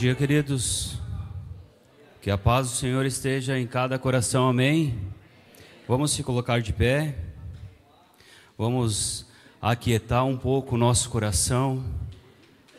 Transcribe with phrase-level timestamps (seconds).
[0.00, 0.98] dia, queridos.
[2.22, 4.98] Que a paz do Senhor esteja em cada coração, amém.
[5.86, 7.14] Vamos se colocar de pé.
[8.56, 9.26] Vamos
[9.60, 11.84] aquietar um pouco o nosso coração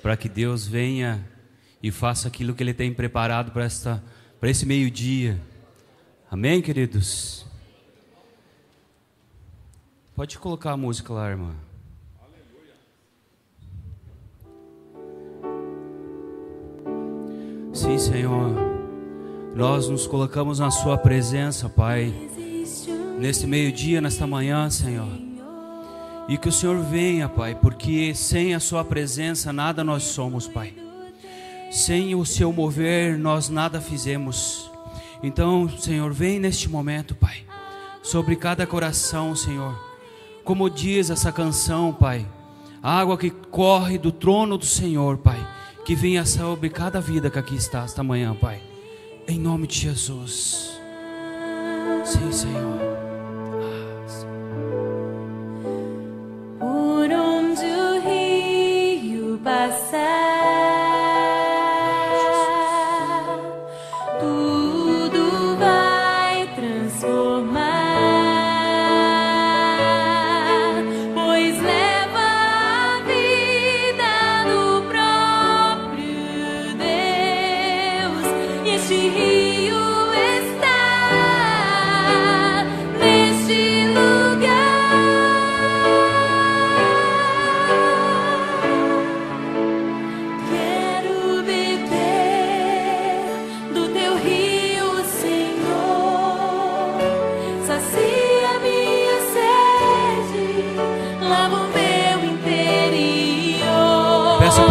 [0.02, 1.24] para que Deus venha
[1.84, 4.04] e faça aquilo que Ele tem preparado para esta
[4.40, 5.40] para esse meio-dia.
[6.32, 7.46] Amém, queridos?
[10.16, 11.54] Pode colocar a música lá, irmã.
[17.82, 18.52] Sim, Senhor.
[19.56, 22.14] Nós nos colocamos na Sua presença, Pai,
[23.18, 25.10] nesse meio-dia, nesta manhã, Senhor.
[26.30, 30.76] E que o Senhor venha, Pai, porque sem a Sua presença nada nós somos, Pai.
[31.72, 34.70] Sem o Seu mover nós nada fizemos.
[35.24, 37.38] Então, Senhor, vem neste momento, Pai,
[38.04, 39.76] sobre cada coração, Senhor.
[40.44, 42.28] Como diz essa canção, Pai,
[42.84, 45.41] água que corre do trono do Senhor, Pai
[45.92, 48.62] que venha sobre cada vida que aqui está esta manhã, Pai.
[49.28, 50.80] Em nome de Jesus.
[52.06, 52.80] Sim, Senhor.
[56.58, 60.51] Por onde o rio passar.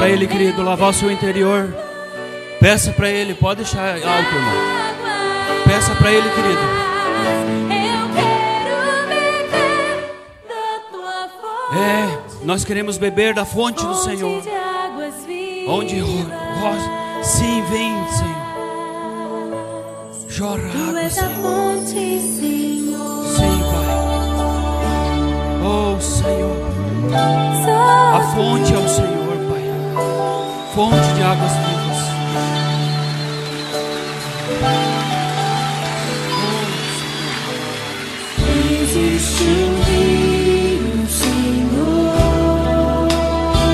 [0.08, 1.74] Ele, querido, lavar o seu interior.
[2.58, 4.54] Peça para Ele, pode deixar alto, irmão.
[5.64, 6.60] Peça para Ele, querido.
[11.72, 14.42] É, nós queremos beber da fonte do Senhor.
[15.68, 16.02] Onde
[17.22, 18.40] sim, vem, Senhor.
[20.36, 21.86] Chora água, Senhor.
[21.86, 22.96] Sim,
[23.70, 23.86] Pai.
[25.62, 26.70] Oh, Senhor.
[28.14, 29.19] A fonte é o Senhor
[30.80, 31.98] fonte de águas vivas.
[38.80, 42.16] Existe um rio, Senhor.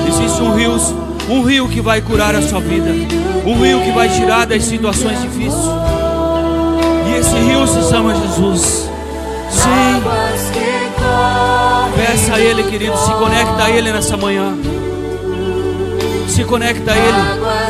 [0.09, 0.75] Existe um rio,
[1.29, 2.91] um rio que vai curar a sua vida,
[3.45, 5.63] um rio que vai tirar das situações difíceis.
[7.07, 8.89] E esse rio se chama Jesus.
[9.49, 10.03] Sim.
[11.95, 14.57] Peça a Ele, querido, se conecta a Ele nessa manhã
[16.27, 17.66] se conecta a Ele.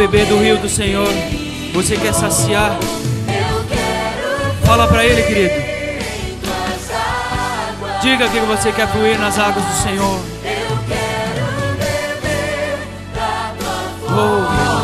[0.00, 1.08] Beber do rio do Senhor.
[1.74, 2.78] Você quer saciar.
[4.64, 5.54] Fala para Ele, querido.
[8.00, 10.18] Diga que você quer fluir nas águas do Senhor.
[10.42, 12.78] Eu quero beber
[13.14, 14.79] da tua Oh,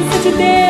[0.00, 0.69] Coloque seu coração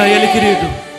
[0.00, 0.89] Diga Ele, querido.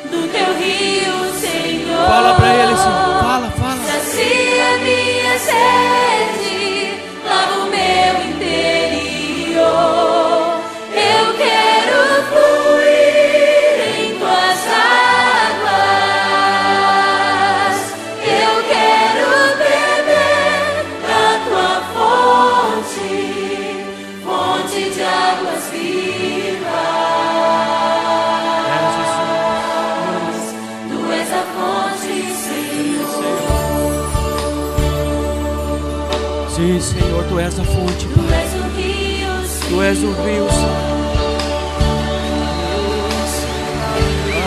[39.92, 40.08] Tu és o.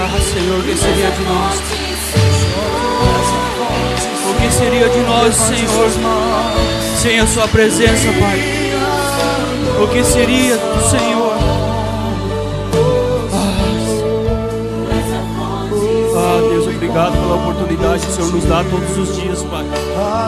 [0.00, 1.60] Ah, Senhor, o que seria de nós?
[4.30, 5.90] O que seria de nós, Senhor,
[6.96, 8.40] sem a Sua presença, Pai?
[9.82, 11.34] O que seria do Senhor?
[16.16, 19.64] Ah, Deus, obrigado pela oportunidade que o Senhor nos dá todos os dias, Pai.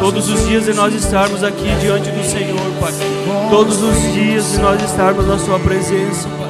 [0.01, 2.46] Todos os dias de nós estarmos aqui diante do Senhor,
[2.81, 2.93] Pai.
[3.51, 6.47] Todos os dias de nós estarmos na Sua presença, Pai.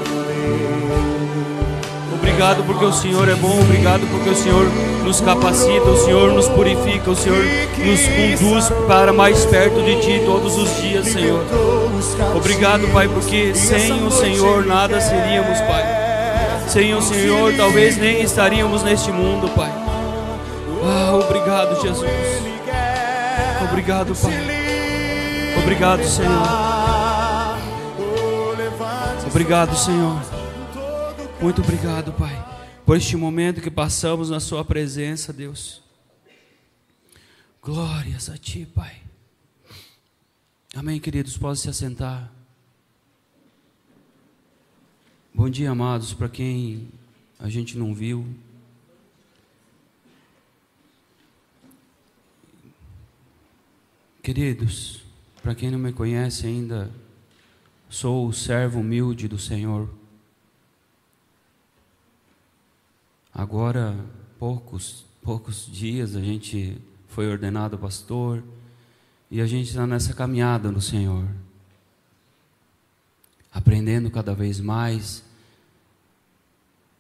[2.15, 4.67] Obrigado porque o Senhor é bom, obrigado porque o Senhor
[5.05, 8.01] nos capacita, o Senhor nos purifica, o Senhor nos
[8.39, 11.43] conduz para mais perto de Ti todos os dias, Senhor.
[12.37, 15.85] Obrigado, Pai, porque sem o Senhor nada seríamos, Pai.
[16.69, 19.73] Sem o Senhor talvez nem estaríamos neste mundo, Pai.
[20.85, 22.11] Ah, obrigado, Jesus.
[23.71, 24.66] Obrigado, Pai.
[25.67, 26.47] Obrigado, Senhor.
[29.27, 30.23] Obrigado, Senhor.
[31.43, 32.37] Muito obrigado, Pai,
[32.87, 35.83] por este momento que passamos na Sua presença, Deus.
[37.61, 39.03] Glórias a Ti, Pai.
[40.73, 41.37] Amém, queridos.
[41.37, 42.31] Podem se assentar.
[45.35, 46.15] Bom dia, amados.
[46.15, 46.89] Para quem
[47.41, 48.25] a gente não viu,
[54.23, 55.06] queridos,
[55.47, 56.91] para quem não me conhece ainda,
[57.89, 59.89] sou o servo humilde do Senhor.
[63.33, 63.97] Agora,
[64.41, 66.77] poucos, poucos dias a gente
[67.07, 68.43] foi ordenado pastor
[69.31, 71.29] e a gente está nessa caminhada no Senhor,
[73.53, 75.23] aprendendo cada vez mais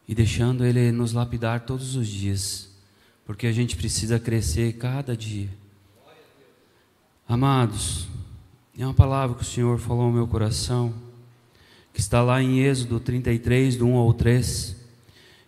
[0.06, 2.70] e deixando Ele nos lapidar todos os dias,
[3.24, 5.50] porque a gente precisa crescer cada dia.
[7.28, 8.06] Amados,
[8.78, 10.92] é uma palavra que o Senhor falou ao meu coração,
[11.94, 14.76] que está lá em Êxodo 33, do 1 ao 3.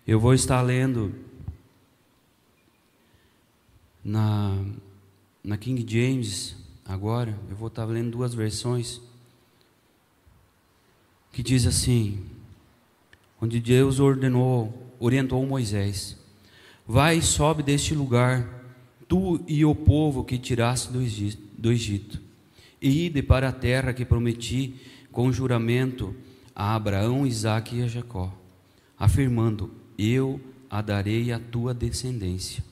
[0.07, 1.15] Eu vou estar lendo
[4.03, 4.57] na,
[5.45, 6.57] na King James
[6.87, 8.99] agora, eu vou estar lendo duas versões,
[11.31, 12.25] que diz assim:
[13.39, 16.17] onde Deus ordenou, orientou Moisés:
[16.87, 18.49] Vai e sobe deste lugar,
[19.07, 22.28] tu e o povo que tiraste do Egito,
[22.81, 24.75] ide para a terra que prometi
[25.11, 26.15] com juramento
[26.55, 28.33] a Abraão, Isaque e a Jacó,
[28.99, 32.63] afirmando: Eu a darei à tua descendência.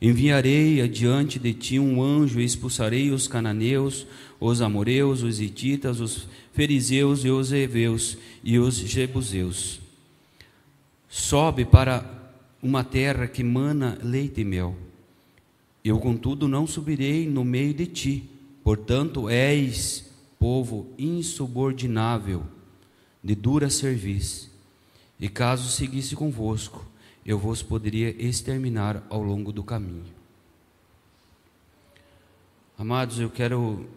[0.00, 4.06] Enviarei adiante de ti um anjo e expulsarei os cananeus,
[4.38, 9.80] os amoreus, os hititas, os fariseus e os heveus e os jebuseus.
[11.08, 12.04] Sobe para
[12.62, 14.76] uma terra que mana leite e mel.
[15.84, 18.24] Eu, contudo, não subirei no meio de ti,
[18.68, 20.04] portanto, és
[20.38, 22.44] povo insubordinável,
[23.24, 24.52] de dura serviço.
[25.18, 26.84] E caso seguisse convosco,
[27.24, 30.12] eu vos poderia exterminar ao longo do caminho.
[32.76, 33.88] Amados, eu quero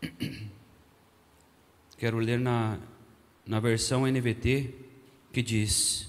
[1.98, 2.78] quero ler na,
[3.44, 4.72] na versão NVT
[5.32, 6.08] que diz: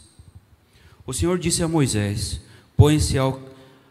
[1.04, 2.42] O Senhor disse a Moisés:
[2.76, 3.18] Põe-se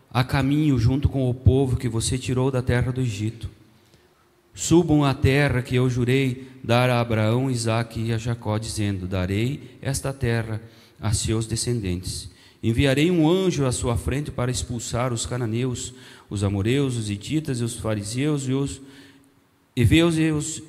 [0.09, 3.56] a caminho junto com o povo que você tirou da terra do Egito.
[4.57, 9.77] Subam à terra que eu jurei dar a Abraão, Isaque e a Jacó, dizendo: Darei
[9.83, 10.63] esta terra
[10.99, 12.31] a seus descendentes.
[12.63, 15.93] Enviarei um anjo à sua frente para expulsar os cananeus,
[16.31, 18.81] os amoreus, os hititas, os fariseus e os
[19.77, 20.63] heveus e os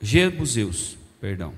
[0.00, 1.52] jebuseus, perdão.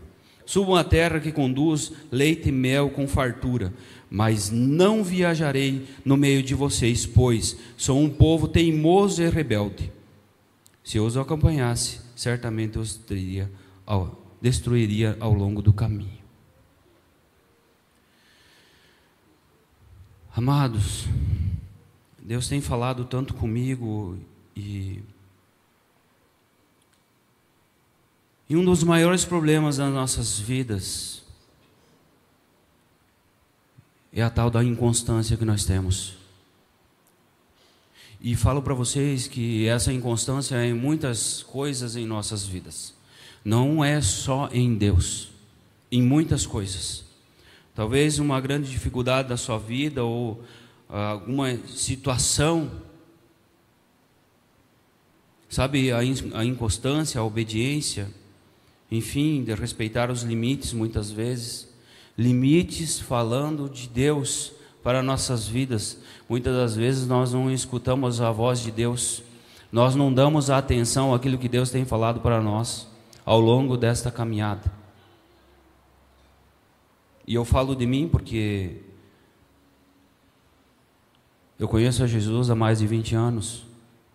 [0.47, 3.71] Subam à terra que conduz leite e mel com fartura,
[4.11, 9.98] mas não viajarei no meio de vocês, pois sou um povo teimoso e rebelde.
[10.89, 13.53] Se os acompanhasse, certamente os teria,
[14.41, 16.19] destruiria ao longo do caminho.
[20.35, 21.05] Amados,
[22.19, 24.19] Deus tem falado tanto comigo
[24.57, 25.03] e
[28.49, 31.23] e um dos maiores problemas das nossas vidas
[34.11, 36.18] é a tal da inconstância que nós temos.
[38.21, 42.93] E falo para vocês que essa inconstância é em muitas coisas em nossas vidas.
[43.45, 45.31] Não é só em Deus,
[45.91, 47.05] em muitas coisas.
[47.75, 50.43] Talvez uma grande dificuldade da sua vida ou
[50.89, 52.73] ah, alguma situação,
[55.49, 58.09] sabe, a, in, a inconstância, a obediência,
[58.91, 61.69] enfim, de respeitar os limites muitas vezes,
[62.17, 65.99] limites falando de Deus para nossas vidas.
[66.29, 69.23] Muitas das vezes nós não escutamos a voz de Deus,
[69.71, 72.89] nós não damos atenção àquilo que Deus tem falado para nós
[73.25, 74.73] ao longo desta caminhada.
[77.27, 78.81] E eu falo de mim porque
[81.59, 83.67] eu conheço a Jesus há mais de 20 anos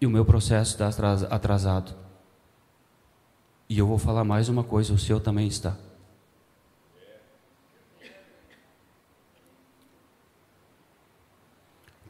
[0.01, 0.87] e o meu processo está
[1.29, 1.93] atrasado.
[3.69, 5.77] E eu vou falar mais uma coisa: o seu também está.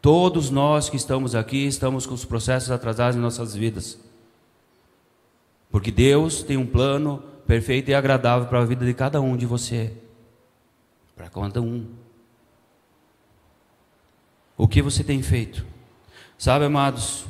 [0.04, 3.98] Todos nós que estamos aqui estamos com os processos atrasados em nossas vidas.
[5.72, 9.46] Porque Deus tem um plano perfeito e agradável para a vida de cada um de
[9.46, 9.94] você
[11.16, 11.88] para cada um.
[14.58, 15.66] O que você tem feito?
[16.38, 17.26] Sabe, amados,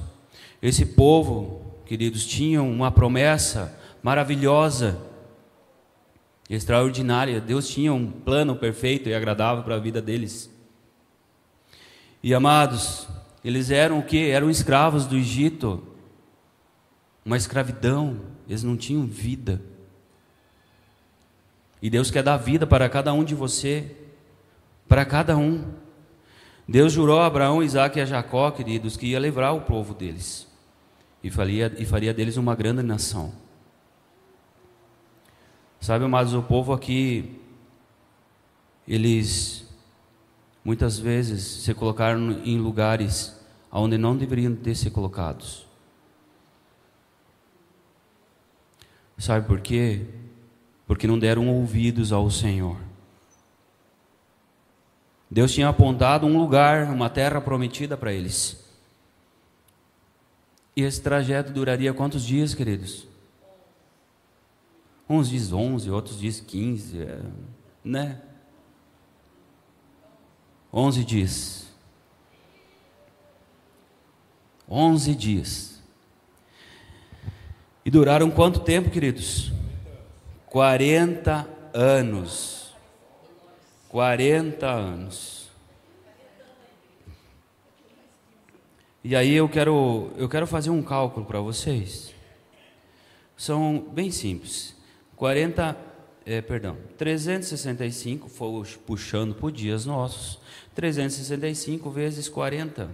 [0.60, 5.00] esse povo, queridos, tinham uma promessa maravilhosa,
[6.50, 7.40] extraordinária.
[7.40, 10.53] Deus tinha um plano perfeito e agradável para a vida deles.
[12.24, 13.06] E amados,
[13.44, 14.30] eles eram o que?
[14.30, 15.84] Eram escravos do Egito,
[17.26, 19.62] uma escravidão, eles não tinham vida.
[21.82, 23.94] E Deus quer dar vida para cada um de você,
[24.88, 25.74] para cada um.
[26.66, 30.48] Deus jurou a Abraão, Isaac e a Jacó, queridos, que ia livrar o povo deles
[31.24, 33.34] e faria, e faria deles uma grande nação.
[35.80, 37.38] Sabe, amados, o povo aqui,
[38.88, 39.63] eles
[40.64, 43.40] muitas vezes se colocaram em lugares
[43.72, 45.66] onde não deveriam ter se colocados.
[49.18, 50.06] Sabe por quê?
[50.86, 52.78] porque não deram ouvidos ao Senhor.
[55.30, 58.64] Deus tinha apontado um lugar, uma terra prometida para eles.
[60.76, 63.08] E esse trajeto duraria quantos dias, queridos?
[65.10, 67.22] Uns diz 11, outros diz 15, é,
[67.84, 68.22] né?
[70.74, 71.68] 11 dias.
[74.68, 75.84] 11 dias.
[77.86, 79.52] E duraram quanto tempo, queridos?
[80.48, 82.74] 40 anos.
[83.90, 85.44] 40 anos.
[89.04, 92.16] E aí eu quero, eu quero fazer um cálculo para vocês.
[93.36, 94.76] São bem simples.
[95.18, 95.78] 40,
[96.26, 98.30] é, perdão, 365,
[98.86, 100.40] puxando por dias nossos.
[100.74, 102.90] 365 vezes 40.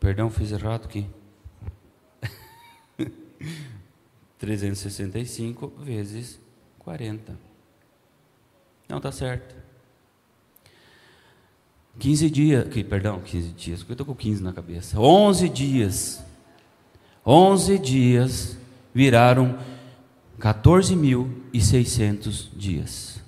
[0.00, 1.06] Perdão, fiz errado aqui.
[4.38, 6.40] 365 vezes
[6.78, 7.38] 40.
[8.88, 9.59] Não, está certo.
[12.00, 14.98] 15 dias, que, perdão, 15 dias, porque eu estou com 15 na cabeça.
[14.98, 16.24] 11 dias.
[17.24, 18.58] 11 dias
[18.94, 19.58] viraram
[20.40, 23.20] 14.600 dias.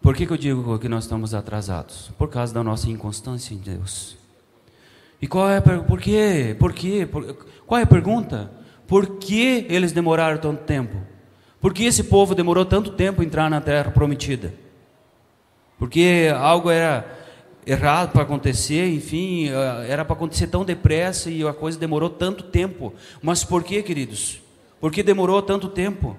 [0.00, 2.10] Por que, que eu digo que nós estamos atrasados?
[2.16, 4.16] Por causa da nossa inconstância em Deus.
[5.20, 5.86] E qual é a pergunta?
[5.86, 6.56] Por quê?
[6.58, 7.04] Por quê?
[7.04, 7.34] Por...
[7.66, 8.50] Qual é a pergunta?
[8.86, 11.09] Por que eles demoraram tanto tempo?
[11.60, 14.54] Por que esse povo demorou tanto tempo a entrar na terra prometida?
[15.78, 17.18] Porque algo era
[17.66, 22.44] errado para acontecer, enfim, eh, era para acontecer tão depressa e a coisa demorou tanto
[22.44, 22.94] tempo.
[23.22, 24.40] Mas por que, queridos?
[24.80, 26.16] Por que demorou tanto tempo?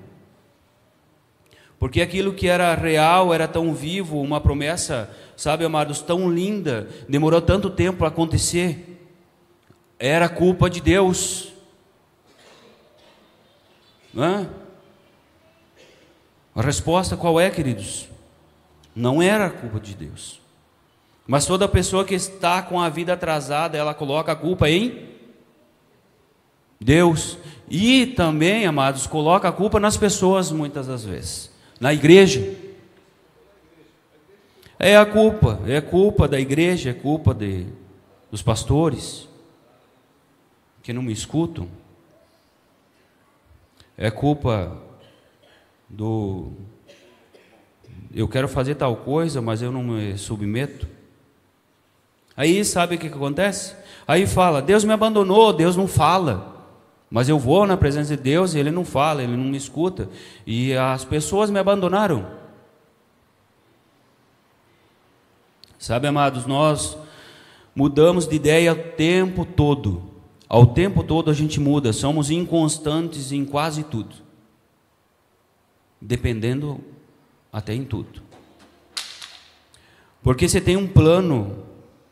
[1.80, 7.42] Porque aquilo que era real era tão vivo, uma promessa, sabe, amados, tão linda, demorou
[7.42, 9.04] tanto tempo para acontecer.
[9.98, 11.52] Era culpa de Deus.
[14.14, 14.61] Não é?
[16.56, 18.08] A resposta qual é, queridos?
[18.96, 20.42] Não era culpa de Deus.
[21.26, 25.10] Mas toda pessoa que está com a vida atrasada, ela coloca a culpa em
[26.80, 27.38] Deus.
[27.70, 32.56] E também, amados, coloca a culpa nas pessoas muitas das vezes na igreja.
[34.78, 37.66] É a culpa, é culpa da igreja, é culpa de,
[38.30, 39.28] dos pastores
[40.84, 41.68] que não me escutam.
[43.98, 44.78] É culpa
[45.92, 46.52] do
[48.14, 50.88] eu quero fazer tal coisa, mas eu não me submeto.
[52.36, 53.76] Aí sabe o que, que acontece?
[54.08, 56.50] Aí fala: Deus me abandonou, Deus não fala.
[57.10, 60.10] Mas eu vou na presença de Deus e Ele não fala, Ele não me escuta.
[60.46, 62.26] E as pessoas me abandonaram.
[65.78, 66.98] Sabe, amados, nós
[67.76, 70.04] mudamos de ideia o tempo todo.
[70.48, 74.16] Ao tempo todo a gente muda, somos inconstantes em quase tudo.
[76.02, 76.80] Dependendo
[77.52, 78.22] até em tudo.
[80.24, 81.64] Porque você tem um plano,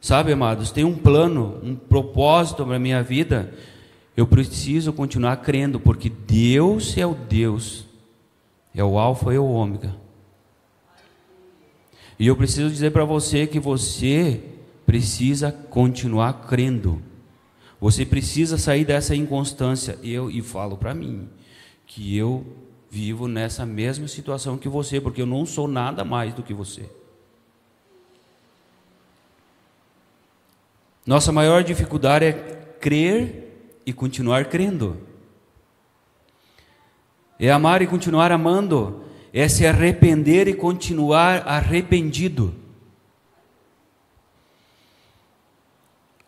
[0.01, 3.53] sabe, amados, tem um plano, um propósito para a minha vida.
[4.17, 7.85] Eu preciso continuar crendo, porque Deus é o Deus,
[8.73, 9.95] é o Alfa e o Ômega.
[12.17, 14.43] E eu preciso dizer para você que você
[14.85, 17.01] precisa continuar crendo.
[17.79, 19.97] Você precisa sair dessa inconstância.
[20.03, 21.29] Eu e falo para mim
[21.85, 22.45] que eu
[22.89, 26.89] vivo nessa mesma situação que você, porque eu não sou nada mais do que você.
[31.05, 32.33] Nossa maior dificuldade é
[32.79, 35.01] crer e continuar crendo.
[37.39, 39.05] É amar e continuar amando.
[39.31, 42.53] É se arrepender e continuar arrependido.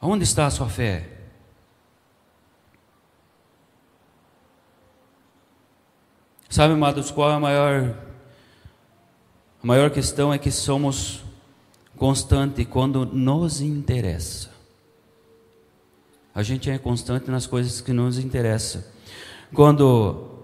[0.01, 1.10] Onde está a sua fé?
[6.51, 7.95] Sabe, amados, qual é a maior
[9.63, 11.23] a maior questão é que somos
[11.95, 14.51] constantes quando nos interessa.
[16.35, 18.83] A gente é constante nas coisas que nos interessam.
[19.53, 20.43] Quando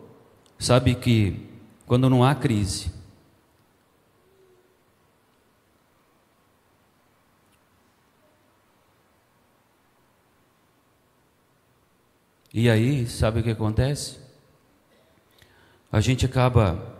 [0.57, 1.45] sabe que
[1.85, 2.95] quando não há crise,
[12.53, 14.26] E aí, sabe o que acontece?
[15.91, 16.95] A gente acaba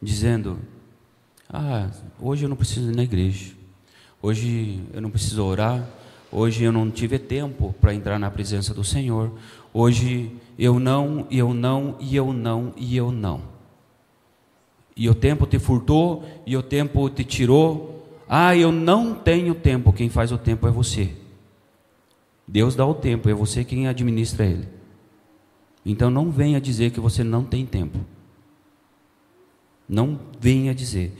[0.00, 0.58] dizendo:
[1.48, 3.54] Ah, hoje eu não preciso ir na igreja,
[4.20, 5.88] hoje eu não preciso orar,
[6.30, 9.32] hoje eu não tive tempo para entrar na presença do Senhor,
[9.72, 13.56] hoje eu não, eu não, e eu não, e eu não.
[14.94, 17.94] E o tempo te furtou, e o tempo te tirou.
[18.28, 21.12] Ah, eu não tenho tempo, quem faz o tempo é você.
[22.48, 24.75] Deus dá o tempo, é você quem administra ele.
[25.88, 28.00] Então não venha dizer que você não tem tempo.
[29.88, 31.16] Não venha dizer.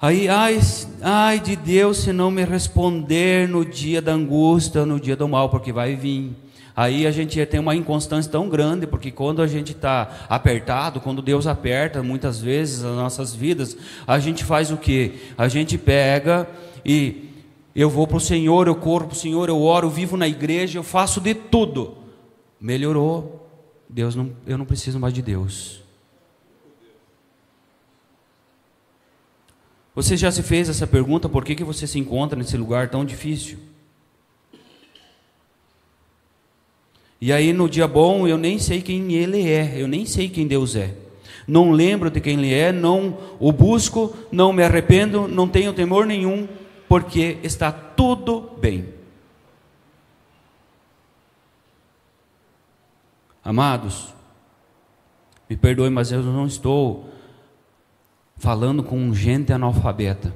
[0.00, 0.58] Aí, ai,
[1.00, 5.48] ai de Deus se não me responder no dia da angústia, no dia do mal,
[5.48, 6.32] porque vai vir.
[6.74, 11.22] Aí a gente tem uma inconstância tão grande, porque quando a gente está apertado, quando
[11.22, 15.20] Deus aperta, muitas vezes as nossas vidas, a gente faz o que?
[15.38, 16.48] A gente pega
[16.84, 17.28] e
[17.76, 20.26] eu vou para o Senhor, eu corro para o Senhor, eu oro, eu vivo na
[20.26, 21.96] igreja, eu faço de tudo.
[22.60, 23.41] Melhorou.
[23.92, 25.82] Deus não, eu não preciso mais de Deus.
[29.94, 31.28] Você já se fez essa pergunta?
[31.28, 33.58] Por que, que você se encontra nesse lugar tão difícil?
[37.20, 40.46] E aí no dia bom eu nem sei quem Ele é, eu nem sei quem
[40.46, 40.94] Deus é.
[41.46, 46.06] Não lembro de quem Ele é, não o busco, não me arrependo, não tenho temor
[46.06, 46.48] nenhum
[46.88, 49.01] porque está tudo bem.
[53.44, 54.14] Amados,
[55.48, 57.10] me perdoe, mas eu não estou
[58.36, 60.34] falando com gente analfabeta.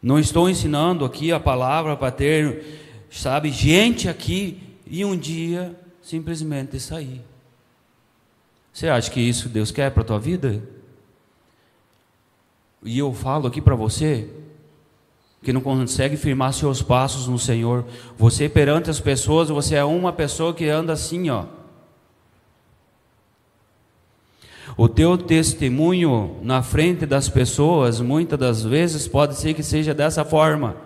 [0.00, 6.80] Não estou ensinando aqui a palavra para ter, sabe, gente aqui e um dia simplesmente
[6.80, 7.22] sair.
[8.72, 10.62] Você acha que isso Deus quer para a tua vida?
[12.82, 14.30] E eu falo aqui para você
[15.42, 17.84] que não consegue firmar seus passos no Senhor.
[18.16, 21.44] Você perante as pessoas, você é uma pessoa que anda assim, ó.
[24.76, 30.24] O teu testemunho na frente das pessoas, muitas das vezes pode ser que seja dessa
[30.24, 30.76] forma.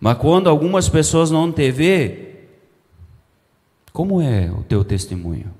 [0.00, 2.34] Mas quando algumas pessoas não te vê,
[3.92, 5.50] como é o teu testemunho?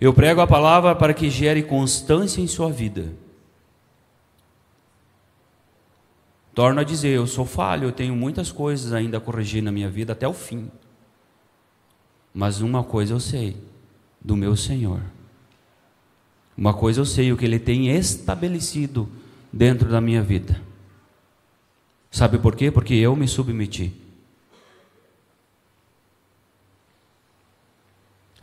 [0.00, 3.12] Eu prego a palavra para que gere constância em sua vida.
[6.54, 9.90] Torno a dizer, eu sou falho, eu tenho muitas coisas ainda a corrigir na minha
[9.90, 10.70] vida até o fim.
[12.32, 13.56] Mas uma coisa eu sei,
[14.20, 15.00] do meu Senhor.
[16.56, 19.08] Uma coisa eu sei, o que Ele tem estabelecido
[19.52, 20.60] dentro da minha vida.
[22.10, 22.70] Sabe por quê?
[22.70, 23.92] Porque eu me submeti.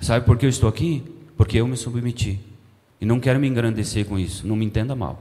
[0.01, 1.20] Sabe por que eu estou aqui?
[1.41, 2.39] Porque eu me submeti.
[3.01, 5.19] E não quero me engrandecer com isso, não me entenda mal.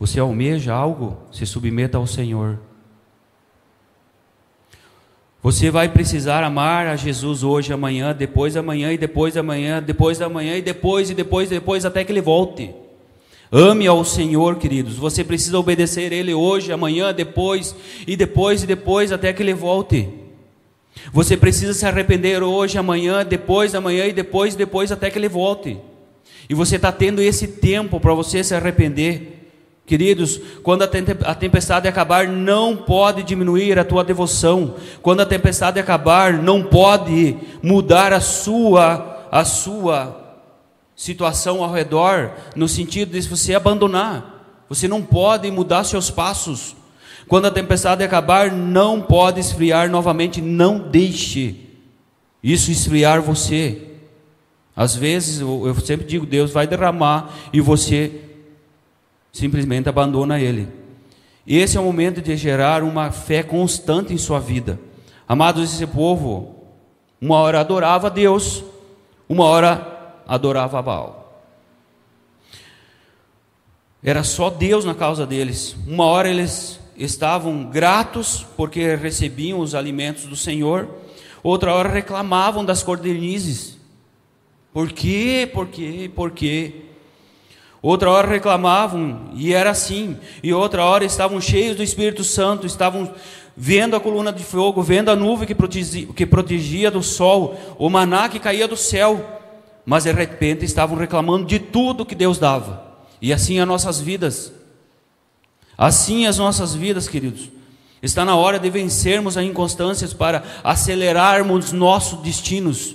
[0.00, 2.58] Você almeja algo, se submeta ao Senhor.
[5.42, 10.30] Você vai precisar amar a Jesus hoje, amanhã, depois amanhã e depois amanhã, depois da
[10.30, 12.74] manhã e depois e depois e depois até que ele volte.
[13.52, 14.96] Ame ao Senhor, queridos.
[14.96, 20.23] Você precisa obedecer Ele hoje, amanhã, depois e depois e depois até que Ele volte.
[21.12, 25.78] Você precisa se arrepender hoje, amanhã, depois, amanhã e depois depois até que Ele volte.
[26.48, 29.52] E você está tendo esse tempo para você se arrepender.
[29.86, 34.76] Queridos, quando a tempestade acabar, não pode diminuir a tua devoção.
[35.02, 40.40] Quando a tempestade acabar, não pode mudar a sua a sua
[40.94, 44.62] situação ao redor, no sentido de você abandonar.
[44.68, 46.76] Você não pode mudar seus passos.
[47.28, 51.64] Quando a tempestade acabar, não pode esfriar novamente, não deixe
[52.42, 53.80] isso esfriar você.
[54.76, 58.20] Às vezes, eu sempre digo, Deus vai derramar e você
[59.32, 60.68] simplesmente abandona ele.
[61.46, 64.78] Esse é o momento de gerar uma fé constante em sua vida.
[65.26, 66.54] Amados, esse povo,
[67.20, 68.62] uma hora adorava Deus,
[69.28, 71.42] uma hora adorava Baal.
[74.02, 75.74] Era só Deus na causa deles.
[75.86, 80.88] Uma hora eles estavam gratos porque recebiam os alimentos do Senhor,
[81.42, 83.78] outra hora reclamavam das cordernizes.
[84.72, 85.48] Por quê?
[85.52, 86.10] Por quê?
[86.14, 86.74] Por quê?
[87.80, 90.16] Outra hora reclamavam e era assim.
[90.42, 93.14] E outra hora estavam cheios do Espírito Santo, estavam
[93.54, 97.90] vendo a coluna de fogo, vendo a nuvem que protegia, que protegia do sol, o
[97.90, 99.22] maná que caía do céu.
[99.84, 102.82] Mas de repente estavam reclamando de tudo que Deus dava.
[103.20, 104.50] E assim as nossas vidas.
[105.76, 107.50] Assim as nossas vidas, queridos.
[108.02, 112.94] Está na hora de vencermos as inconstâncias para acelerarmos nossos destinos.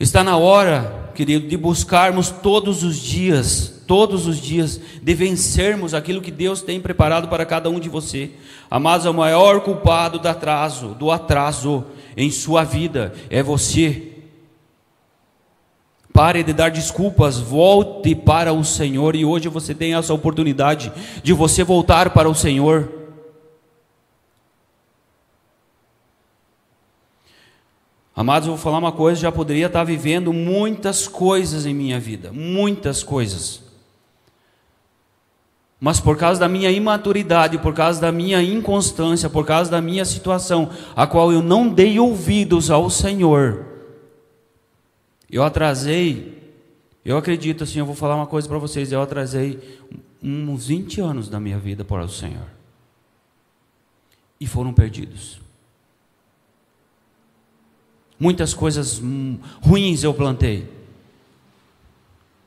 [0.00, 6.22] Está na hora, querido, de buscarmos todos os dias, todos os dias, de vencermos aquilo
[6.22, 8.30] que Deus tem preparado para cada um de você.
[8.70, 11.84] Amados, o maior culpado do atraso, do atraso
[12.16, 14.13] em sua vida é você.
[16.14, 20.92] Pare de dar desculpas, volte para o Senhor e hoje você tem essa oportunidade
[21.24, 22.88] de você voltar para o Senhor.
[28.14, 32.30] Amados, eu vou falar uma coisa, já poderia estar vivendo muitas coisas em minha vida,
[32.32, 33.64] muitas coisas.
[35.80, 40.04] Mas por causa da minha imaturidade, por causa da minha inconstância, por causa da minha
[40.04, 43.73] situação, a qual eu não dei ouvidos ao Senhor,
[45.30, 46.42] eu atrasei,
[47.04, 49.80] eu acredito assim, eu vou falar uma coisa para vocês, eu atrasei
[50.22, 52.46] uns 20 anos da minha vida para o Senhor.
[54.40, 55.40] E foram perdidos.
[58.18, 59.00] Muitas coisas
[59.62, 60.70] ruins eu plantei.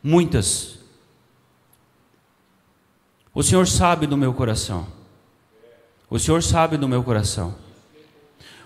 [0.02, 0.80] Muitas.
[3.34, 4.88] O Senhor sabe do meu coração.
[6.10, 7.56] O Senhor sabe do meu coração.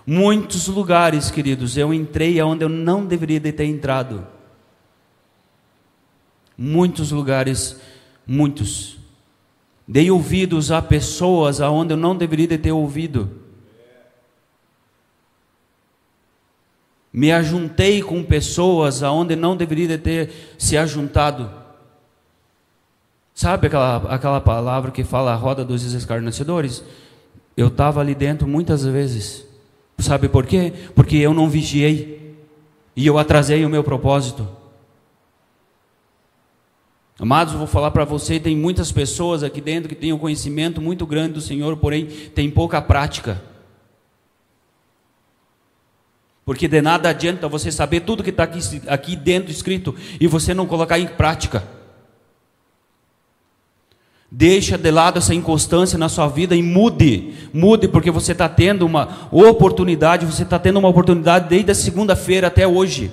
[0.06, 4.26] Muitos lugares, queridos, eu entrei aonde eu não deveria ter entrado.
[6.58, 7.80] Muitos lugares,
[8.26, 8.98] muitos.
[9.86, 13.42] Dei ouvidos a pessoas aonde eu não deveria ter ouvido.
[17.12, 21.50] Me ajuntei com pessoas aonde não deveria ter se ajuntado.
[23.34, 26.82] Sabe aquela, aquela palavra que fala a roda dos escarnecedores?
[27.56, 29.51] Eu estava ali dentro muitas vezes.
[30.02, 30.72] Sabe por quê?
[30.94, 32.36] Porque eu não vigiei.
[32.94, 34.46] E eu atrasei o meu propósito.
[37.18, 41.06] Amados, vou falar para você, tem muitas pessoas aqui dentro que têm um conhecimento muito
[41.06, 43.40] grande do Senhor, porém tem pouca prática.
[46.44, 50.52] Porque de nada adianta você saber tudo que está aqui, aqui dentro escrito e você
[50.52, 51.62] não colocar em prática.
[54.34, 57.34] Deixa de lado essa inconstância na sua vida e mude.
[57.52, 62.46] Mude, porque você está tendo uma oportunidade, você está tendo uma oportunidade desde a segunda-feira
[62.46, 63.12] até hoje.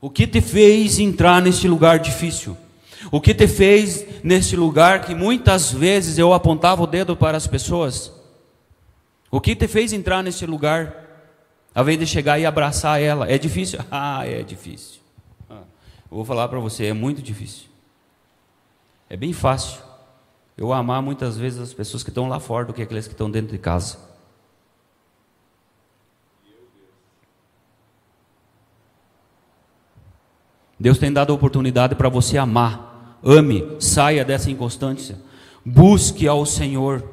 [0.00, 2.56] O que te fez entrar neste lugar difícil?
[3.12, 7.46] O que te fez neste lugar que muitas vezes eu apontava o dedo para as
[7.46, 8.19] pessoas?
[9.30, 11.08] O que te fez entrar neste lugar?
[11.72, 13.78] Ao invés de chegar e abraçar ela, é difícil?
[13.90, 15.00] Ah, é difícil.
[15.48, 15.62] Ah,
[16.10, 17.68] vou falar para você, é muito difícil.
[19.08, 19.80] É bem fácil
[20.56, 23.30] eu amar muitas vezes as pessoas que estão lá fora do que aqueles que estão
[23.30, 23.98] dentro de casa.
[30.78, 33.18] Deus tem dado a oportunidade para você amar.
[33.22, 35.18] Ame, saia dessa inconstância.
[35.64, 37.04] Busque ao Senhor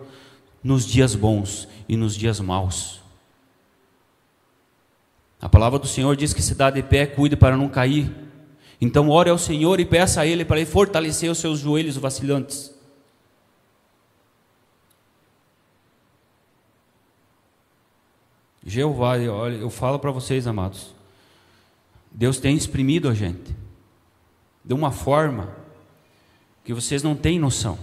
[0.63, 3.01] nos dias bons e nos dias maus.
[5.39, 8.11] A palavra do Senhor diz que se dá de pé, cuide para não cair.
[8.81, 12.73] Então ore ao Senhor e peça a Ele para Ele fortalecer os seus joelhos vacilantes.
[18.65, 20.93] Jeová, olha, eu falo para vocês, amados.
[22.11, 23.55] Deus tem exprimido a gente
[24.65, 25.55] de uma forma
[26.65, 27.79] que vocês não têm noção.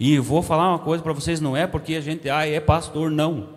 [0.00, 3.10] E vou falar uma coisa para vocês, não é porque a gente ah, é pastor,
[3.10, 3.50] não.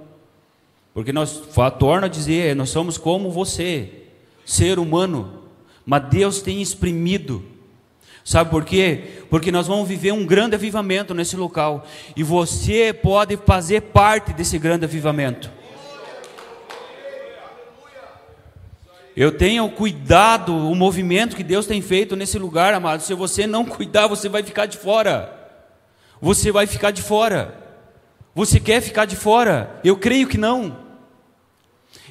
[0.94, 1.42] Porque nós,
[1.80, 3.90] torna a dizer, nós somos como você,
[4.46, 5.40] ser humano,
[5.86, 7.46] mas Deus tem exprimido.
[8.26, 9.24] Sabe por quê?
[9.30, 11.86] Porque nós vamos viver um grande avivamento nesse local.
[12.14, 15.50] E você pode fazer parte desse grande avivamento.
[19.16, 23.02] Eu tenho cuidado o movimento que Deus tem feito nesse lugar, amado.
[23.02, 25.43] Se você não cuidar, você vai ficar de fora.
[26.24, 27.62] Você vai ficar de fora.
[28.34, 29.78] Você quer ficar de fora?
[29.84, 30.78] Eu creio que não.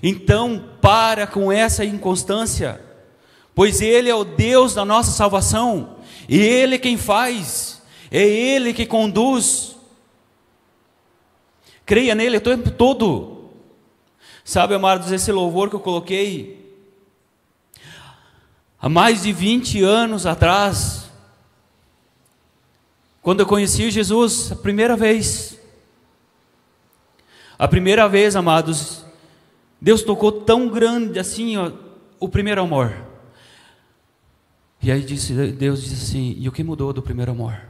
[0.02, 2.78] Então, para com essa inconstância,
[3.54, 5.96] pois Ele é o Deus da nossa salvação,
[6.28, 9.76] e Ele é quem faz, é Ele que conduz.
[11.86, 13.48] Creia nele o tempo todo.
[14.44, 16.62] Sabe, amados, esse louvor que eu coloquei,
[18.78, 21.01] Há mais de 20 anos atrás,
[23.22, 25.56] quando eu conheci Jesus a primeira vez,
[27.56, 29.06] a primeira vez, amados,
[29.80, 31.70] Deus tocou tão grande assim, ó,
[32.18, 32.92] o primeiro amor.
[34.82, 37.60] E aí disse, Deus disse assim: e o que mudou do primeiro amor?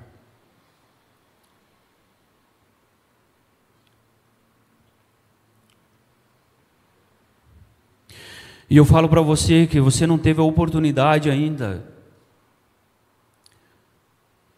[8.70, 11.91] E eu falo para você que você não teve a oportunidade ainda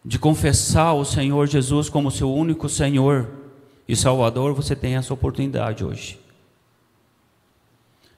[0.05, 3.29] de confessar o Senhor Jesus como seu único Senhor
[3.89, 6.21] e Salvador, você tem essa oportunidade hoje.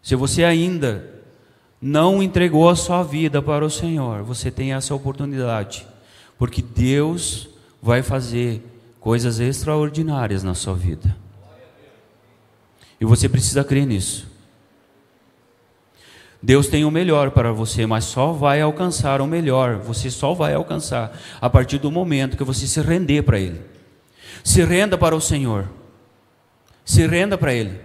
[0.02, 1.08] Se você ainda
[1.80, 5.86] não entregou a sua vida para o Senhor, você tem essa oportunidade,
[6.38, 7.48] porque Deus
[7.80, 8.62] vai fazer
[8.98, 11.16] coisas extraordinárias na sua vida.
[13.00, 14.26] E você precisa crer nisso.
[16.46, 19.78] Deus tem o melhor para você, mas só vai alcançar o melhor.
[19.78, 23.60] Você só vai alcançar a partir do momento que você se render para Ele.
[24.44, 25.68] Se renda para o Senhor.
[26.84, 27.80] Se renda para Ele.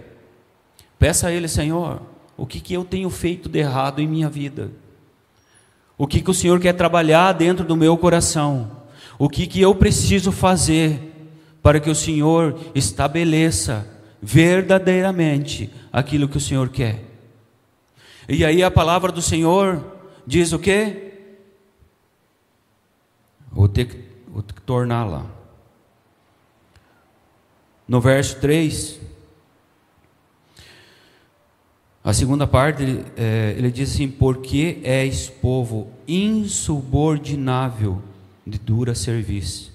[0.96, 2.02] Peça a Ele, Senhor,
[2.36, 4.70] o que, que eu tenho feito de errado em minha vida?
[5.98, 8.70] O que, que o Senhor quer trabalhar dentro do meu coração?
[9.18, 13.84] O que, que eu preciso fazer para que o Senhor estabeleça
[14.22, 17.11] verdadeiramente aquilo que o Senhor quer?
[18.32, 19.84] E aí a palavra do Senhor
[20.26, 21.12] diz o quê?
[23.50, 25.26] Vou ter que, vou ter que tornar lá.
[27.86, 28.98] No verso 3,
[32.02, 38.02] a segunda parte, ele, é, ele diz assim: Porque és povo insubordinável
[38.46, 39.71] de dura serviço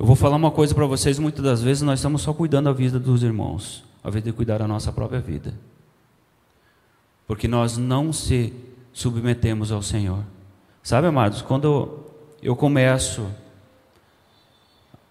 [0.00, 2.72] Eu vou falar uma coisa para vocês: muitas das vezes nós estamos só cuidando da
[2.72, 5.52] vida dos irmãos, ao invés de cuidar da nossa própria vida.
[7.26, 8.54] Porque nós não se
[8.94, 10.24] submetemos ao Senhor.
[10.82, 11.98] Sabe, amados, quando
[12.42, 13.30] eu começo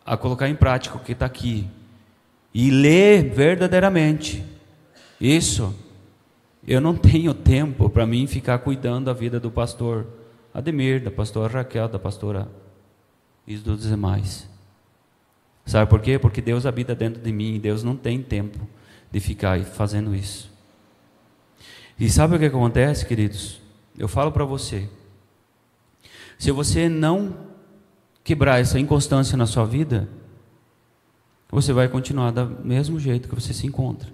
[0.04, 1.68] a colocar em prática o que está aqui
[2.52, 4.44] e ler verdadeiramente
[5.22, 5.72] isso,
[6.68, 10.08] eu não tenho tempo para mim ficar cuidando da vida do pastor
[10.52, 12.50] Ademir, da pastora Raquel, da pastora
[13.46, 14.49] e dos demais.
[15.70, 16.18] Sabe por quê?
[16.18, 18.58] Porque Deus habita dentro de mim e Deus não tem tempo
[19.12, 20.52] de ficar fazendo isso.
[22.00, 23.62] E sabe o que acontece, queridos?
[23.96, 24.90] Eu falo para você.
[26.40, 27.38] Se você não
[28.24, 30.10] quebrar essa inconstância na sua vida,
[31.52, 34.10] você vai continuar do mesmo jeito que você se encontra.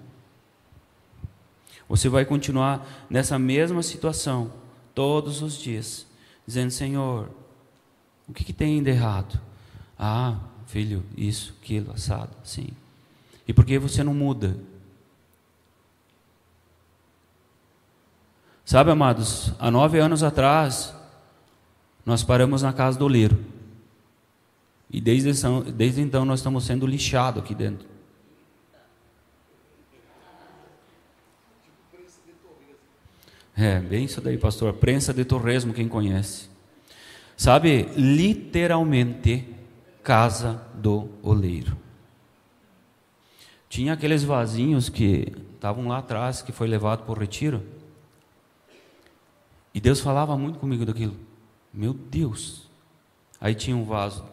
[1.88, 4.52] Você vai continuar nessa mesma situação
[4.94, 6.06] todos os dias,
[6.46, 7.30] dizendo: Senhor,
[8.28, 9.40] o que, que tem de errado?
[9.98, 12.68] Ah, filho, isso, aquilo, assado, sim.
[13.46, 14.56] E por que você não muda?
[18.64, 20.92] Sabe, amados, há nove anos atrás,
[22.04, 23.38] nós paramos na casa do oleiro.
[24.90, 25.30] E desde,
[25.72, 27.86] desde então nós estamos sendo lixados aqui dentro.
[33.56, 34.74] É, bem isso daí, pastor.
[34.74, 36.48] Prensa de torresmo, quem conhece.
[37.36, 39.55] Sabe, literalmente,
[40.06, 41.76] casa do oleiro.
[43.68, 47.60] Tinha aqueles vasinhos que estavam lá atrás, que foi levado para o retiro.
[49.74, 51.16] E Deus falava muito comigo daquilo.
[51.74, 52.70] Meu Deus.
[53.40, 54.24] Aí tinha um vaso.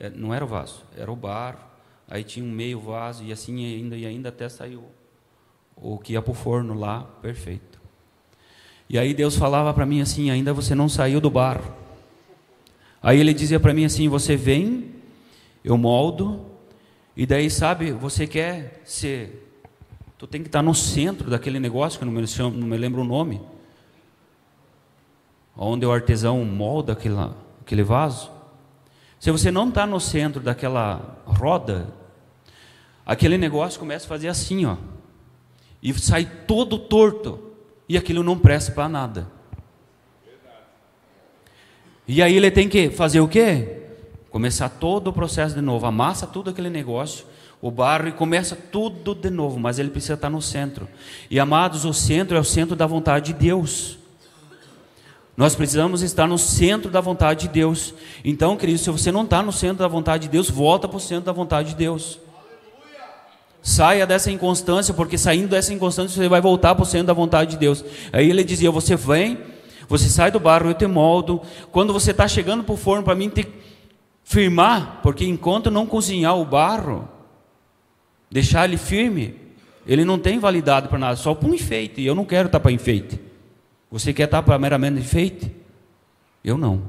[0.00, 1.68] É, não era o vaso, era o bar
[2.08, 4.84] Aí tinha um meio vaso e assim ainda e ainda até saiu
[5.76, 7.78] o que ia para o forno lá, perfeito.
[8.88, 11.87] E aí Deus falava para mim assim: ainda você não saiu do barro.
[13.02, 14.94] Aí ele dizia para mim assim: você vem,
[15.64, 16.44] eu moldo,
[17.16, 19.44] e daí sabe, você quer ser.
[20.16, 23.40] Tu tem que estar no centro daquele negócio, que eu não me, lembro o nome.
[25.56, 27.16] Onde o artesão molda aquele,
[27.60, 28.30] aquele vaso.
[29.18, 31.92] Se você não está no centro daquela roda,
[33.04, 34.76] aquele negócio começa a fazer assim, ó.
[35.82, 37.40] E sai todo torto.
[37.88, 39.37] E aquilo não presta para nada.
[42.08, 43.82] E aí ele tem que fazer o quê?
[44.30, 45.84] Começar todo o processo de novo.
[45.84, 47.26] Amassa tudo aquele negócio,
[47.60, 49.60] o barro e começa tudo de novo.
[49.60, 50.88] Mas ele precisa estar no centro.
[51.30, 53.98] E amados, o centro é o centro da vontade de Deus.
[55.36, 57.94] Nós precisamos estar no centro da vontade de Deus.
[58.24, 61.00] Então, querido, se você não está no centro da vontade de Deus, volta para o
[61.00, 62.18] centro da vontade de Deus.
[63.62, 67.50] Saia dessa inconstância, porque saindo dessa inconstância você vai voltar para o centro da vontade
[67.50, 67.84] de Deus.
[68.12, 69.38] Aí ele dizia: Você vem,
[69.88, 71.40] você sai do barro, eu te moldo.
[71.72, 73.46] Quando você está chegando para o forno, para mim, que
[74.22, 77.08] firmar, porque enquanto não cozinhar o barro,
[78.30, 79.34] deixar ele firme,
[79.86, 82.02] ele não tem validade para nada, só para um enfeite.
[82.02, 83.18] E eu não quero estar para enfeite.
[83.90, 85.50] Você quer estar para meramente enfeite?
[86.44, 86.82] Eu não.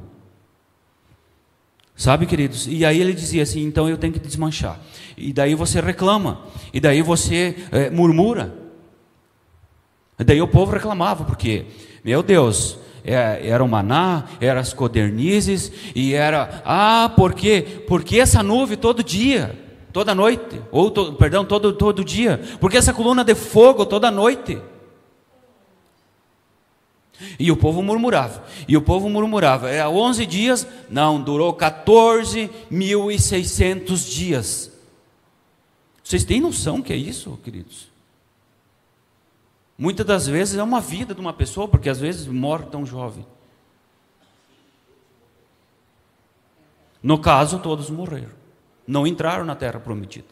[1.96, 2.68] Sabe, queridos?
[2.68, 4.78] E aí ele dizia assim: então eu tenho que desmanchar.
[5.18, 6.46] E daí você reclama.
[6.74, 8.54] E daí você é, murmura.
[10.20, 11.66] E daí o povo reclamava, porque,
[12.04, 17.84] meu Deus, era o maná, eram as codernizes, e era, ah, por quê?
[17.88, 19.58] Porque essa nuvem todo dia,
[19.92, 24.60] toda noite, ou, to, perdão, todo, todo dia, porque essa coluna de fogo toda noite.
[27.38, 34.72] E o povo murmurava, e o povo murmurava, era 11 dias, não, durou 14.600 dias.
[36.04, 37.90] Vocês têm noção que é isso, queridos?
[39.80, 43.26] Muitas das vezes é uma vida de uma pessoa, porque às vezes morre tão jovem.
[47.02, 48.38] No caso, todos morreram.
[48.86, 50.28] Não entraram na terra prometida.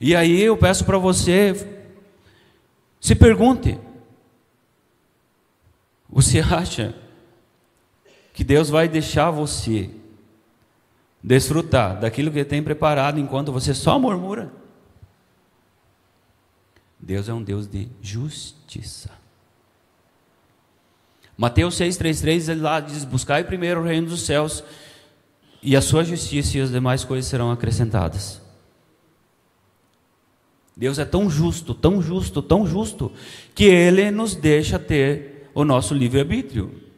[0.00, 1.54] E aí eu peço para você
[3.00, 3.78] se pergunte:
[6.08, 6.96] você acha
[8.32, 9.88] que Deus vai deixar você
[11.22, 14.59] desfrutar daquilo que tem preparado enquanto você só murmura?
[17.00, 19.10] Deus é um Deus de justiça.
[21.36, 24.62] Mateus 6,33 ele lá diz: Buscai primeiro o reino dos céus,
[25.62, 28.40] e a sua justiça e as demais coisas serão acrescentadas.
[30.76, 33.12] Deus é tão justo, tão justo, tão justo,
[33.54, 36.89] que Ele nos deixa ter o nosso livre-arbítrio.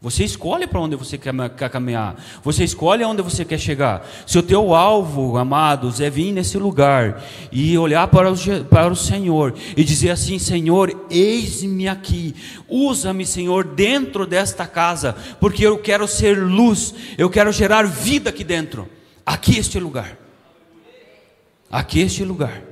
[0.00, 1.34] Você escolhe para onde você quer
[1.70, 4.06] caminhar, você escolhe aonde você quer chegar.
[4.24, 7.20] Se o teu alvo, amados, é vir nesse lugar
[7.50, 12.36] e olhar para o, para o Senhor e dizer assim: Senhor, eis-me aqui,
[12.68, 18.44] usa-me, Senhor, dentro desta casa, porque eu quero ser luz, eu quero gerar vida aqui
[18.44, 18.88] dentro,
[19.26, 20.16] aqui este lugar.
[21.70, 22.67] Aqui este lugar.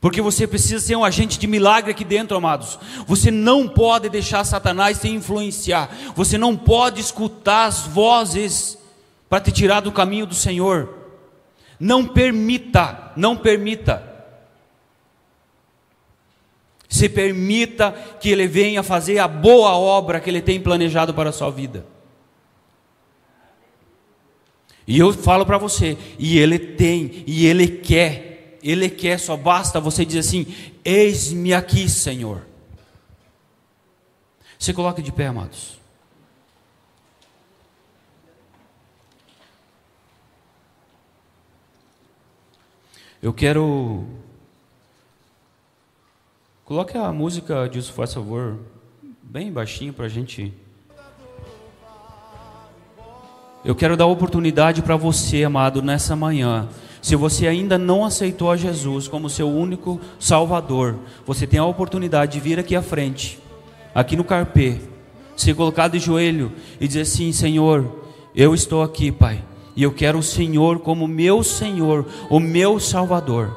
[0.00, 2.78] Porque você precisa ser um agente de milagre aqui dentro, amados.
[3.06, 5.94] Você não pode deixar Satanás te influenciar.
[6.16, 8.78] Você não pode escutar as vozes
[9.28, 10.88] para te tirar do caminho do Senhor.
[11.78, 14.08] Não permita, não permita.
[16.88, 21.32] Se permita que ele venha fazer a boa obra que ele tem planejado para a
[21.32, 21.86] sua vida.
[24.86, 28.29] E eu falo para você, e ele tem, e ele quer,
[28.62, 30.46] ele quer, só basta você dizer assim:
[30.84, 32.46] Eis-me aqui, Senhor.
[34.58, 35.80] Se coloque de pé, amados.
[43.22, 44.06] Eu quero.
[46.64, 48.58] Coloque a música disso, faz favor,
[49.22, 50.54] bem baixinho para a gente.
[53.62, 56.68] Eu quero dar oportunidade para você, amado, nessa manhã.
[57.02, 60.96] Se você ainda não aceitou a Jesus como seu único Salvador,
[61.26, 63.38] você tem a oportunidade de vir aqui à frente,
[63.94, 64.78] aqui no carpê,
[65.36, 68.00] se colocar de joelho e dizer assim: Senhor,
[68.34, 69.42] eu estou aqui, Pai,
[69.74, 73.56] e eu quero o Senhor como meu Senhor, o meu Salvador.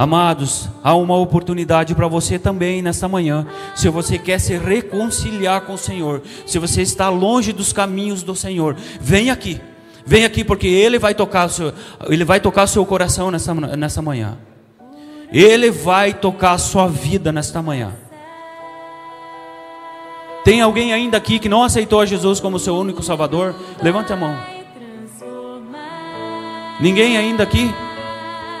[0.00, 3.46] Amados, há uma oportunidade para você também nesta manhã.
[3.76, 8.34] Se você quer se reconciliar com o Senhor, se você está longe dos caminhos do
[8.34, 9.60] Senhor, vem aqui.
[10.10, 11.72] Vem aqui porque ele vai tocar o seu,
[12.08, 14.36] ele vai tocar seu coração nessa, nessa manhã.
[15.32, 17.92] Ele vai tocar a sua vida nesta manhã.
[20.44, 23.54] Tem alguém ainda aqui que não aceitou a Jesus como seu único Salvador?
[23.80, 24.36] Levante a mão.
[26.80, 27.72] Ninguém ainda aqui?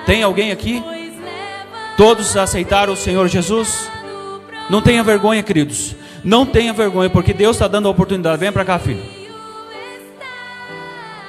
[0.06, 0.80] Tem alguém aqui?
[1.96, 3.90] Todos aceitaram o Senhor Jesus?
[4.70, 5.96] Não tenha vergonha, queridos.
[6.22, 8.38] Não tenha vergonha, porque Deus está dando a oportunidade.
[8.38, 9.09] Venha para cá, filho.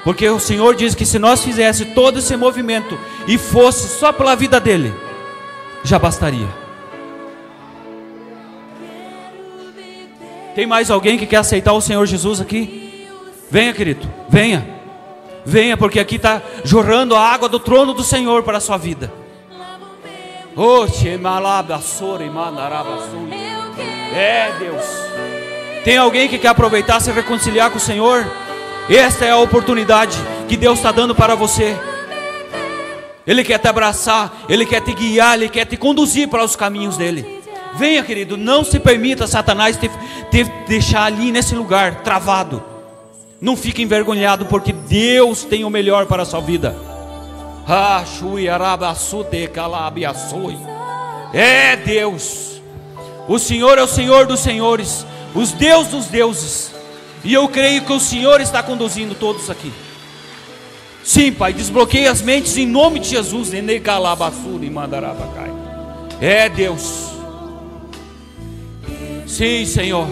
[0.03, 2.97] Porque o Senhor diz que se nós fizesse todo esse movimento
[3.27, 4.93] e fosse só pela vida dele,
[5.83, 6.47] já bastaria.
[10.55, 13.07] Tem mais alguém que quer aceitar o Senhor Jesus aqui?
[13.49, 14.67] Venha, querido, venha.
[15.45, 19.11] Venha, porque aqui está jorrando a água do trono do Senhor para a sua vida.
[24.13, 24.83] É Deus.
[25.83, 28.25] Tem alguém que quer aproveitar se reconciliar com o Senhor?
[28.93, 30.17] Esta é a oportunidade
[30.49, 31.77] que Deus está dando para você.
[33.25, 36.97] Ele quer te abraçar, Ele quer te guiar, Ele quer te conduzir para os caminhos
[36.97, 37.41] dele.
[37.75, 39.89] Venha, querido, não se permita Satanás te,
[40.29, 42.61] te deixar ali nesse lugar travado.
[43.39, 46.75] Não fique envergonhado, porque Deus tem o melhor para a sua vida.
[51.33, 52.61] É Deus.
[53.25, 56.70] O Senhor é o Senhor dos senhores, os Deus dos deuses.
[57.23, 59.71] E eu creio que o Senhor está conduzindo todos aqui.
[61.03, 63.53] Sim, Pai, desbloqueie as mentes em nome de Jesus.
[66.19, 67.11] É Deus.
[69.27, 70.07] Sim, Senhor.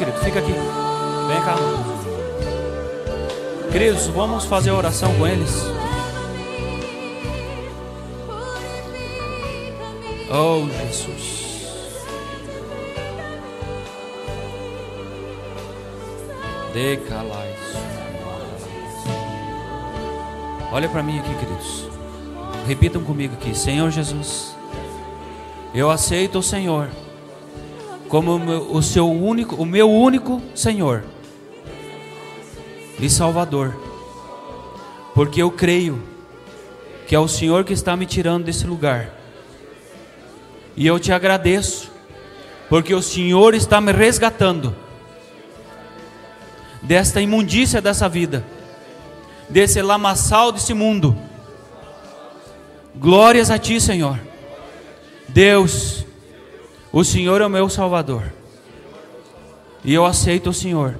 [0.00, 0.18] Querido.
[0.20, 0.52] Fica aqui.
[0.52, 1.56] Vem cá.
[3.70, 5.50] Queridos, vamos fazer oração com eles.
[10.32, 11.50] Oh, Jesus.
[16.72, 17.58] Decalais.
[20.72, 21.88] Olha para mim aqui, queridos.
[22.66, 23.54] Repitam comigo aqui.
[23.54, 24.56] Senhor Jesus,
[25.74, 26.88] eu aceito o Senhor
[28.10, 28.34] como
[28.76, 31.04] o seu único, o meu único Senhor
[32.98, 33.80] e Salvador.
[35.14, 36.02] Porque eu creio
[37.06, 39.14] que é o Senhor que está me tirando desse lugar.
[40.76, 41.88] E eu te agradeço,
[42.68, 44.74] porque o Senhor está me resgatando
[46.82, 48.44] desta imundícia dessa vida,
[49.48, 51.16] desse lamaçal desse mundo.
[52.96, 54.18] Glórias a ti, Senhor.
[55.28, 56.04] Deus,
[56.92, 58.32] o Senhor é o meu Salvador.
[59.84, 60.98] E eu aceito o Senhor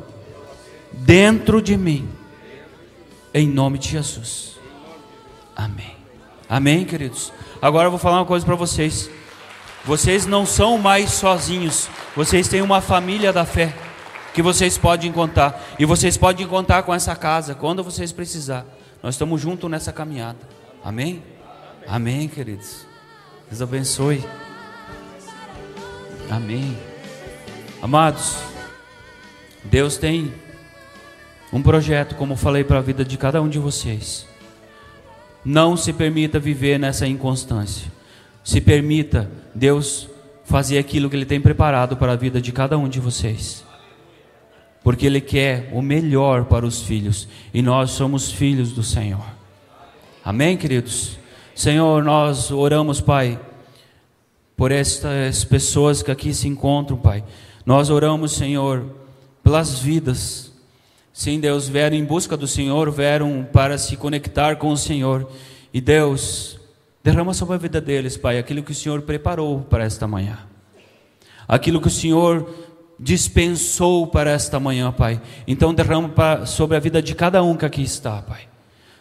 [0.92, 2.08] dentro de mim.
[3.32, 4.58] Em nome de Jesus.
[5.54, 5.96] Amém.
[6.48, 7.32] Amém, queridos.
[7.60, 9.10] Agora eu vou falar uma coisa para vocês.
[9.84, 11.88] Vocês não são mais sozinhos.
[12.16, 13.72] Vocês têm uma família da fé
[14.34, 15.62] que vocês podem contar.
[15.78, 18.64] E vocês podem contar com essa casa quando vocês precisar.
[19.02, 20.38] Nós estamos juntos nessa caminhada.
[20.84, 21.22] Amém?
[21.86, 22.86] Amém, queridos.
[23.48, 24.49] Deus abençoe.
[26.30, 26.76] Amém.
[27.82, 28.36] Amados,
[29.64, 30.32] Deus tem
[31.52, 34.26] um projeto, como falei para a vida de cada um de vocês.
[35.44, 37.90] Não se permita viver nessa inconstância.
[38.44, 40.08] Se permita Deus
[40.44, 43.64] fazer aquilo que Ele tem preparado para a vida de cada um de vocês.
[44.82, 49.24] porque Ele quer o melhor para os filhos e nós somos filhos do Senhor.
[50.24, 51.18] Amém, queridos?
[51.54, 53.38] Senhor, nós oramos, Pai,
[54.60, 57.24] por estas pessoas que aqui se encontram, Pai.
[57.64, 58.84] Nós oramos, Senhor,
[59.42, 60.52] pelas vidas.
[61.14, 65.26] Sim, Deus, vieram em busca do Senhor, vieram para se conectar com o Senhor.
[65.72, 66.60] E Deus,
[67.02, 70.40] derrama sobre a vida deles, Pai, aquilo que o Senhor preparou para esta manhã.
[71.48, 72.46] Aquilo que o Senhor
[72.98, 75.22] dispensou para esta manhã, Pai.
[75.46, 78.42] Então derrama sobre a vida de cada um que aqui está, Pai.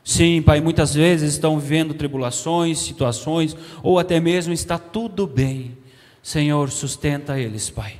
[0.03, 5.77] Sim, Pai, muitas vezes estão vivendo tribulações, situações, ou até mesmo está tudo bem.
[6.21, 7.95] Senhor, sustenta eles, Pai.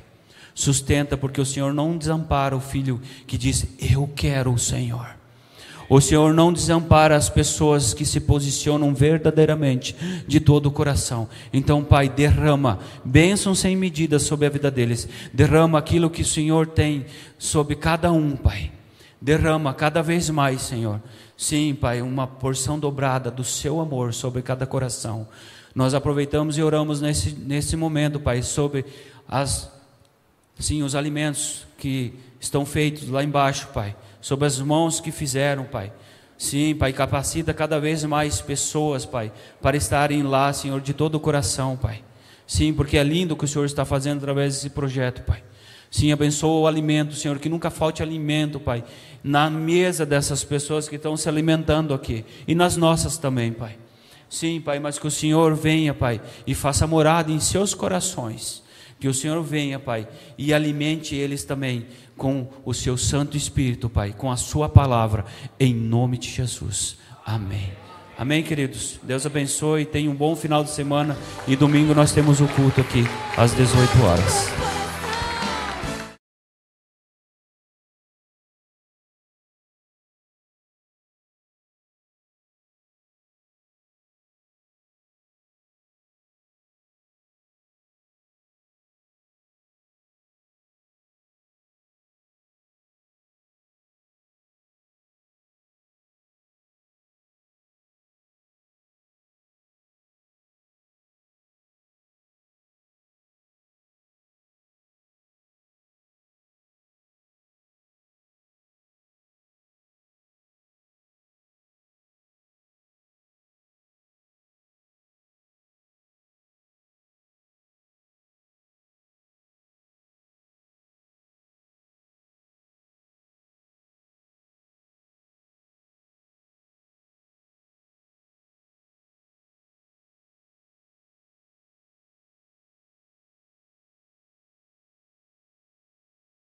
[0.54, 5.20] Sustenta, porque o Senhor não desampara o filho que diz: Eu quero o Senhor.
[5.90, 11.28] O Senhor não desampara as pessoas que se posicionam verdadeiramente de todo o coração.
[11.52, 15.08] Então, Pai, derrama bênçãos sem medida sobre a vida deles.
[15.34, 18.70] Derrama aquilo que o Senhor tem sobre cada um, Pai.
[19.20, 21.02] Derrama cada vez mais, Senhor.
[21.40, 25.26] Sim, Pai, uma porção dobrada do seu amor sobre cada coração.
[25.74, 28.84] Nós aproveitamos e oramos nesse, nesse momento, Pai, sobre
[29.26, 29.70] as,
[30.58, 35.92] sim, os alimentos que estão feitos lá embaixo, Pai sobre as mãos que fizeram, Pai.
[36.36, 41.20] Sim, Pai, capacita cada vez mais pessoas, Pai, para estarem lá, Senhor, de todo o
[41.20, 42.02] coração, Pai.
[42.46, 45.42] Sim, porque é lindo o que o Senhor está fazendo através desse projeto, Pai.
[45.90, 48.84] Sim, abençoa o alimento, Senhor, que nunca falte alimento, Pai,
[49.24, 53.76] na mesa dessas pessoas que estão se alimentando aqui e nas nossas também, Pai.
[54.28, 58.62] Sim, Pai, mas que o Senhor venha, Pai, e faça morada em seus corações.
[59.00, 60.06] Que o Senhor venha, Pai,
[60.38, 61.86] e alimente eles também
[62.16, 65.24] com o seu Santo Espírito, Pai, com a Sua palavra,
[65.58, 66.98] em nome de Jesus.
[67.26, 67.72] Amém.
[68.16, 69.00] Amém, queridos.
[69.02, 69.86] Deus abençoe.
[69.86, 71.16] Tenha um bom final de semana.
[71.48, 73.04] E domingo nós temos o culto aqui
[73.36, 74.79] às 18 horas.